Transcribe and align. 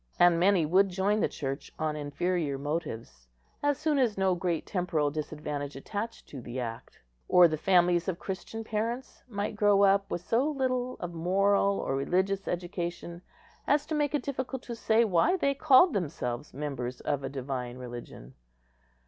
And 0.17 0.39
many 0.39 0.65
would 0.65 0.89
join 0.89 1.19
the 1.19 1.27
Church 1.29 1.71
on 1.77 1.95
inferior 1.95 2.57
motives 2.57 3.27
as 3.61 3.77
soon 3.77 3.99
as 3.99 4.17
no 4.17 4.33
great 4.33 4.65
temporal 4.65 5.11
disadvantage 5.11 5.75
attached 5.75 6.27
to 6.29 6.41
the 6.41 6.59
act; 6.59 6.97
or 7.27 7.47
the 7.47 7.55
families 7.55 8.07
of 8.07 8.17
Christian 8.17 8.63
parents 8.63 9.21
might 9.27 9.55
grow 9.55 9.83
up 9.83 10.09
with 10.09 10.21
so 10.21 10.49
little 10.49 10.97
of 10.99 11.13
moral 11.13 11.77
or 11.77 11.95
religious 11.95 12.47
education 12.47 13.21
as 13.67 13.85
to 13.85 13.93
make 13.93 14.15
it 14.15 14.23
difficult 14.23 14.63
to 14.63 14.75
say 14.75 15.05
why 15.05 15.37
they 15.37 15.53
called 15.53 15.93
themselves 15.93 16.51
members 16.51 17.01
of 17.01 17.23
a 17.23 17.29
divine 17.29 17.77
religion. 17.77 18.33